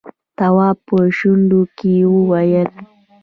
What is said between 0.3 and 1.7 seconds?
تواب په شونډو